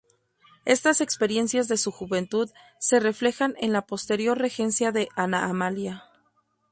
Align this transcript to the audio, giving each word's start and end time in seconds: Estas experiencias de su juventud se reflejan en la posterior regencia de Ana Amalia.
Estas 0.65 0.99
experiencias 0.99 1.67
de 1.67 1.77
su 1.77 1.91
juventud 1.91 2.49
se 2.79 2.99
reflejan 2.99 3.53
en 3.59 3.71
la 3.71 3.83
posterior 3.85 4.35
regencia 4.39 4.91
de 4.91 5.09
Ana 5.15 5.45
Amalia. 5.45 6.05